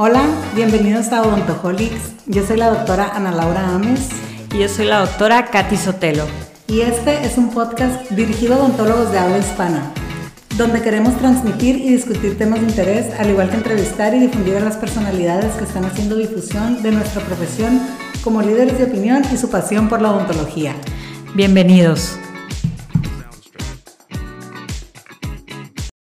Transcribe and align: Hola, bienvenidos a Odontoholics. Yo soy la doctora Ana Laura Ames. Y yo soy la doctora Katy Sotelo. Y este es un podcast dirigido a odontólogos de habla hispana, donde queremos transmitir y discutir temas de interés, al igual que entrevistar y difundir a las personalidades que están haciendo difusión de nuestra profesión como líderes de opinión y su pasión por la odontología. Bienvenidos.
Hola, 0.00 0.22
bienvenidos 0.54 1.08
a 1.08 1.22
Odontoholics. 1.22 2.12
Yo 2.26 2.46
soy 2.46 2.56
la 2.56 2.70
doctora 2.70 3.16
Ana 3.16 3.32
Laura 3.32 3.74
Ames. 3.74 4.10
Y 4.54 4.60
yo 4.60 4.68
soy 4.68 4.86
la 4.86 5.00
doctora 5.00 5.46
Katy 5.46 5.76
Sotelo. 5.76 6.24
Y 6.68 6.82
este 6.82 7.26
es 7.26 7.36
un 7.36 7.50
podcast 7.50 8.08
dirigido 8.10 8.54
a 8.54 8.58
odontólogos 8.58 9.10
de 9.10 9.18
habla 9.18 9.38
hispana, 9.38 9.92
donde 10.56 10.82
queremos 10.82 11.16
transmitir 11.18 11.74
y 11.74 11.88
discutir 11.88 12.38
temas 12.38 12.60
de 12.60 12.68
interés, 12.68 13.12
al 13.18 13.30
igual 13.30 13.50
que 13.50 13.56
entrevistar 13.56 14.14
y 14.14 14.20
difundir 14.20 14.54
a 14.58 14.60
las 14.60 14.76
personalidades 14.76 15.56
que 15.56 15.64
están 15.64 15.84
haciendo 15.84 16.14
difusión 16.14 16.80
de 16.80 16.92
nuestra 16.92 17.20
profesión 17.22 17.82
como 18.22 18.40
líderes 18.40 18.78
de 18.78 18.84
opinión 18.84 19.24
y 19.32 19.36
su 19.36 19.50
pasión 19.50 19.88
por 19.88 20.00
la 20.00 20.12
odontología. 20.12 20.76
Bienvenidos. 21.34 22.16